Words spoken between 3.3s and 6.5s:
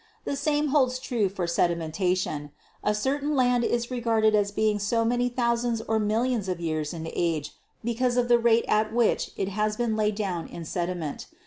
land is regarded as being so many thousands or million